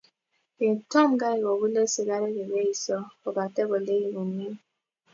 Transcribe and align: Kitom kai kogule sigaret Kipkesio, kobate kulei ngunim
Kitom 0.57 1.09
kai 1.21 1.37
kogule 1.45 1.81
sigaret 1.93 2.33
Kipkesio, 2.35 2.97
kobate 3.21 3.61
kulei 3.69 4.09
ngunim 4.11 4.53